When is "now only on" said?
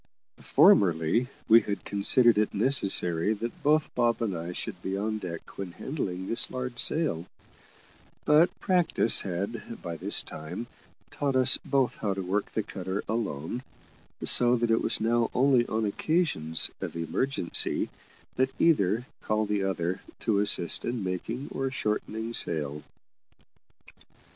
14.99-15.85